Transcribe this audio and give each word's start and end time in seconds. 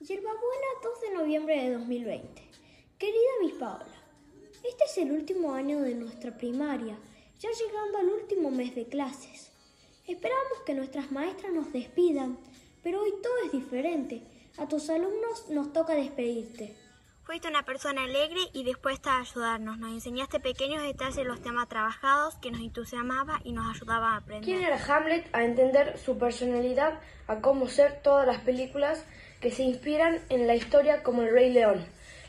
Yerbabuena, 0.00 0.66
2 0.80 1.00
de 1.00 1.14
noviembre 1.16 1.60
de 1.60 1.72
2020. 1.72 2.42
Querida 2.98 3.30
Miss 3.42 3.54
Paola, 3.54 3.98
este 4.62 4.84
es 4.84 4.98
el 4.98 5.10
último 5.10 5.54
año 5.54 5.80
de 5.80 5.96
nuestra 5.96 6.38
primaria, 6.38 6.96
ya 7.40 7.48
llegando 7.50 7.98
al 7.98 8.08
último 8.08 8.52
mes 8.52 8.76
de 8.76 8.86
clases. 8.86 9.50
Esperamos 10.06 10.60
que 10.64 10.74
nuestras 10.74 11.10
maestras 11.10 11.52
nos 11.52 11.72
despidan, 11.72 12.38
pero 12.84 13.02
hoy 13.02 13.12
todo 13.20 13.34
es 13.46 13.50
diferente. 13.50 14.22
A 14.56 14.68
tus 14.68 14.88
alumnos 14.88 15.48
nos 15.50 15.72
toca 15.72 15.94
despedirte. 15.94 16.76
Fuiste 17.24 17.48
una 17.48 17.64
persona 17.64 18.04
alegre 18.04 18.40
y 18.52 18.62
dispuesta 18.62 19.16
a 19.16 19.20
ayudarnos. 19.20 19.78
Nos 19.78 19.90
enseñaste 19.90 20.38
pequeños 20.38 20.80
detalles 20.82 21.16
de 21.16 21.24
los 21.24 21.42
temas 21.42 21.68
trabajados 21.68 22.36
que 22.36 22.52
nos 22.52 22.60
entusiasmaba 22.60 23.40
y 23.42 23.52
nos 23.52 23.76
ayudaba 23.76 24.12
a 24.12 24.16
aprender. 24.18 24.44
¿Quién 24.44 24.62
era 24.62 24.82
Hamlet? 24.82 25.28
A 25.32 25.44
entender 25.44 25.98
su 25.98 26.16
personalidad, 26.18 27.00
a 27.26 27.40
cómo 27.40 27.66
ser 27.66 28.00
todas 28.00 28.26
las 28.26 28.38
películas 28.38 29.04
que 29.40 29.50
se 29.50 29.62
inspiran 29.62 30.20
en 30.28 30.46
la 30.46 30.54
historia 30.54 31.02
como 31.02 31.22
El 31.22 31.32
Rey 31.32 31.52
León, 31.52 31.86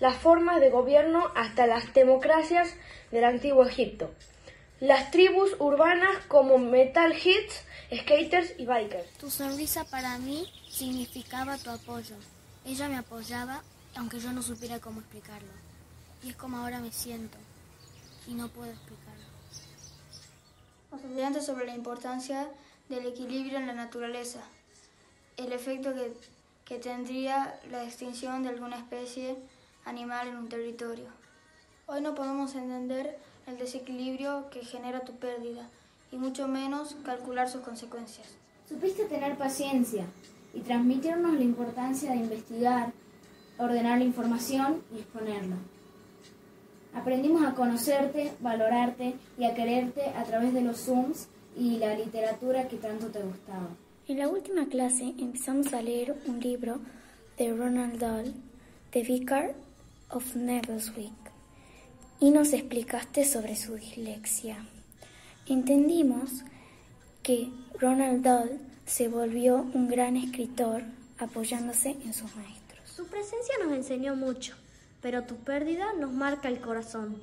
las 0.00 0.16
formas 0.16 0.60
de 0.60 0.70
gobierno 0.70 1.30
hasta 1.34 1.66
las 1.66 1.92
democracias 1.94 2.74
del 3.10 3.24
antiguo 3.24 3.64
Egipto, 3.66 4.10
las 4.80 5.10
tribus 5.10 5.54
urbanas 5.58 6.16
como 6.28 6.58
metal 6.58 7.12
hits, 7.12 7.64
skaters 7.94 8.54
y 8.58 8.66
bikers. 8.66 9.08
Tu 9.18 9.30
sonrisa 9.30 9.84
para 9.84 10.18
mí 10.18 10.46
significaba 10.70 11.58
tu 11.58 11.70
apoyo. 11.70 12.16
Ella 12.64 12.88
me 12.88 12.96
apoyaba 12.96 13.62
aunque 13.96 14.18
yo 14.18 14.32
no 14.32 14.42
supiera 14.42 14.80
cómo 14.80 15.00
explicarlo. 15.00 15.52
Y 16.22 16.30
es 16.30 16.36
como 16.36 16.58
ahora 16.58 16.80
me 16.80 16.92
siento 16.92 17.38
y 18.26 18.34
no 18.34 18.48
puedo 18.48 18.70
explicarlo. 18.70 19.24
Nos 20.90 21.02
enseñaste 21.02 21.42
sobre 21.42 21.66
la 21.66 21.74
importancia 21.74 22.48
del 22.88 23.06
equilibrio 23.06 23.58
en 23.58 23.66
la 23.66 23.72
naturaleza, 23.72 24.40
el 25.36 25.52
efecto 25.52 25.94
que, 25.94 26.12
que 26.72 26.78
tendría 26.78 27.60
la 27.70 27.84
extinción 27.84 28.42
de 28.42 28.48
alguna 28.48 28.78
especie 28.78 29.36
animal 29.84 30.28
en 30.28 30.38
un 30.38 30.48
territorio. 30.48 31.04
Hoy 31.86 32.00
no 32.00 32.14
podemos 32.14 32.54
entender 32.54 33.18
el 33.46 33.58
desequilibrio 33.58 34.48
que 34.48 34.64
genera 34.64 35.00
tu 35.00 35.12
pérdida 35.16 35.68
y 36.10 36.16
mucho 36.16 36.48
menos 36.48 36.96
calcular 37.04 37.50
sus 37.50 37.60
consecuencias. 37.60 38.26
Supiste 38.66 39.04
tener 39.04 39.36
paciencia 39.36 40.06
y 40.54 40.60
transmitirnos 40.60 41.34
la 41.34 41.42
importancia 41.42 42.12
de 42.12 42.16
investigar, 42.16 42.90
ordenar 43.58 43.98
la 43.98 44.04
información 44.04 44.82
y 44.94 45.00
exponerla. 45.00 45.56
Aprendimos 46.94 47.44
a 47.44 47.52
conocerte, 47.52 48.32
valorarte 48.40 49.14
y 49.36 49.44
a 49.44 49.52
quererte 49.52 50.06
a 50.16 50.24
través 50.24 50.54
de 50.54 50.62
los 50.62 50.78
Zooms 50.78 51.28
y 51.54 51.76
la 51.76 51.94
literatura 51.94 52.66
que 52.66 52.78
tanto 52.78 53.08
te 53.08 53.22
gustaba. 53.22 53.68
En 54.08 54.18
la 54.18 54.26
última 54.26 54.66
clase 54.66 55.14
empezamos 55.16 55.72
a 55.72 55.80
leer 55.80 56.16
un 56.26 56.40
libro 56.40 56.80
de 57.38 57.54
Ronald 57.54 58.00
Dahl, 58.00 58.34
The 58.90 59.04
Vicar 59.04 59.54
of 60.10 60.34
Nevelswick, 60.34 61.12
y 62.18 62.30
nos 62.30 62.52
explicaste 62.52 63.24
sobre 63.24 63.54
su 63.54 63.76
dislexia. 63.76 64.66
Entendimos 65.46 66.30
que 67.22 67.48
Ronald 67.78 68.24
Dahl 68.24 68.58
se 68.86 69.06
volvió 69.06 69.70
un 69.72 69.88
gran 69.88 70.16
escritor 70.16 70.82
apoyándose 71.18 71.90
en 71.90 72.12
sus 72.12 72.34
maestros. 72.34 72.80
Su 72.84 73.06
presencia 73.06 73.54
nos 73.64 73.72
enseñó 73.72 74.16
mucho, 74.16 74.56
pero 75.00 75.22
tu 75.22 75.36
pérdida 75.36 75.92
nos 75.92 76.12
marca 76.12 76.48
el 76.48 76.60
corazón. 76.60 77.22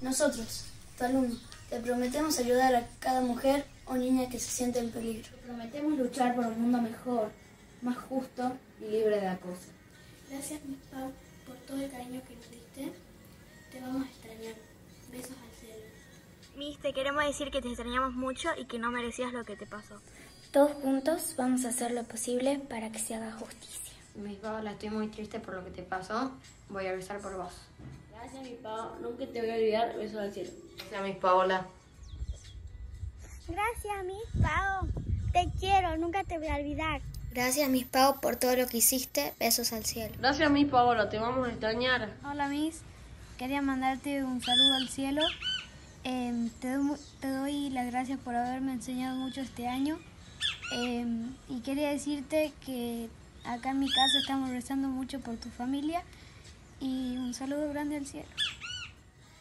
Nosotros, 0.00 0.64
tu 0.96 1.04
alumno, 1.04 1.36
te 1.68 1.78
prometemos 1.80 2.38
ayudar 2.38 2.74
a 2.74 2.88
cada 3.00 3.20
mujer 3.20 3.66
o 3.86 3.94
niña 3.96 4.28
que 4.28 4.38
se 4.38 4.50
siente 4.50 4.78
en 4.78 4.90
peligro. 4.90 5.28
Te 5.30 5.36
prometemos 5.46 5.98
luchar 5.98 6.34
por 6.34 6.46
un 6.46 6.60
mundo 6.60 6.80
mejor, 6.82 7.30
más 7.82 7.96
justo 7.96 8.52
y 8.80 8.84
libre 8.90 9.20
de 9.20 9.28
acoso. 9.28 9.68
Gracias, 10.30 10.64
mi 10.64 10.76
Pau, 10.90 11.12
por 11.46 11.56
todo 11.58 11.80
el 11.80 11.90
cariño 11.90 12.20
que 12.26 12.34
nos 12.34 12.50
diste. 12.50 12.92
Te 13.70 13.80
vamos 13.80 14.06
a 14.06 14.10
extrañar. 14.10 14.54
Besos 15.10 15.30
al 15.30 15.60
cielo. 15.60 15.84
Miss, 16.56 16.78
te 16.78 16.92
queremos 16.92 17.24
decir 17.24 17.50
que 17.50 17.62
te 17.62 17.68
extrañamos 17.68 18.12
mucho 18.12 18.50
y 18.56 18.64
que 18.64 18.78
no 18.78 18.90
merecías 18.90 19.32
lo 19.32 19.44
que 19.44 19.56
te 19.56 19.66
pasó. 19.66 20.00
Todos 20.52 20.72
juntos 20.82 21.34
vamos 21.36 21.64
a 21.64 21.68
hacer 21.68 21.92
lo 21.92 22.02
posible 22.04 22.58
para 22.68 22.90
que 22.90 22.98
se 22.98 23.14
haga 23.14 23.32
justicia. 23.32 23.94
Miss 24.16 24.38
Paola, 24.38 24.72
estoy 24.72 24.90
muy 24.90 25.08
triste 25.08 25.38
por 25.38 25.54
lo 25.54 25.64
que 25.64 25.70
te 25.70 25.82
pasó. 25.82 26.32
Voy 26.70 26.86
a 26.86 26.92
rezar 26.92 27.20
por 27.20 27.36
vos. 27.36 27.52
Gracias, 28.10 28.42
mi 28.42 28.54
Paola. 28.54 28.96
Nunca 29.00 29.26
te 29.26 29.40
voy 29.40 29.50
a 29.50 29.54
olvidar. 29.54 29.96
Besos 29.96 30.18
al 30.18 30.32
cielo. 30.32 30.50
Gracias, 30.76 31.02
Miss 31.02 31.16
Paola. 31.16 31.66
Gracias, 33.48 34.04
Miss 34.04 34.42
Pao. 34.42 34.88
Te 35.32 35.48
quiero, 35.60 35.96
nunca 35.96 36.24
te 36.24 36.38
voy 36.38 36.48
a 36.48 36.56
olvidar. 36.56 37.00
Gracias, 37.32 37.68
Miss 37.68 37.84
Pau, 37.84 38.20
por 38.20 38.36
todo 38.36 38.56
lo 38.56 38.66
que 38.66 38.78
hiciste. 38.78 39.34
Besos 39.38 39.72
al 39.72 39.84
cielo. 39.84 40.14
Gracias, 40.18 40.50
Miss 40.50 40.68
Paola. 40.68 41.10
Te 41.10 41.18
vamos 41.18 41.46
a 41.46 41.50
extrañar. 41.50 42.14
Hola, 42.24 42.48
Miss. 42.48 42.80
Quería 43.36 43.60
mandarte 43.60 44.24
un 44.24 44.40
saludo 44.42 44.76
al 44.76 44.88
cielo. 44.88 45.22
Eh, 46.04 46.48
te, 46.60 46.72
doy, 46.72 46.96
te, 47.20 47.28
doy, 47.28 47.70
las 47.70 47.86
gracias 47.86 48.18
por 48.18 48.34
haberme 48.34 48.72
enseñado 48.72 49.16
mucho 49.16 49.42
este 49.42 49.68
año. 49.68 49.98
Eh, 50.72 51.04
y 51.48 51.60
quería 51.60 51.90
decirte 51.90 52.52
que 52.64 53.10
acá 53.44 53.70
en 53.70 53.80
mi 53.80 53.88
casa 53.88 54.18
estamos 54.20 54.50
rezando 54.50 54.88
mucho 54.88 55.20
por 55.20 55.36
tu 55.36 55.50
familia. 55.50 56.02
Y 56.80 57.16
un 57.16 57.34
saludo 57.34 57.68
grande 57.68 57.96
al 57.96 58.06
cielo. 58.06 58.28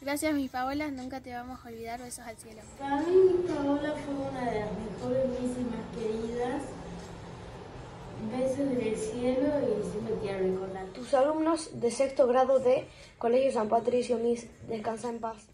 Gracias, 0.00 0.32
mi 0.34 0.48
Paola. 0.48 0.90
Nunca 0.90 1.20
te 1.20 1.34
vamos 1.34 1.60
a 1.62 1.68
olvidar. 1.68 2.00
Besos 2.00 2.26
al 2.26 2.36
cielo. 2.36 2.62
Para 2.78 3.02
mí, 3.02 3.14
mi 3.14 3.48
Paola 3.48 3.94
fue 4.04 4.14
una 4.14 4.50
de 4.50 4.60
las 4.60 4.70
mejores 4.72 5.28
Miss 5.28 5.58
y 5.58 5.64
más 5.64 5.84
queridas. 5.94 6.62
Besos 8.32 8.76
del 8.76 8.96
cielo 8.96 9.48
y 9.60 9.90
siempre 9.90 10.14
quiero 10.22 10.38
recordar. 10.38 10.86
Tus 10.88 11.12
alumnos 11.14 11.80
de 11.80 11.90
sexto 11.90 12.26
grado 12.26 12.58
de 12.60 12.86
Colegio 13.18 13.52
San 13.52 13.68
Patricio 13.68 14.18
Miss, 14.18 14.46
descansa 14.68 15.10
en 15.10 15.20
paz. 15.20 15.48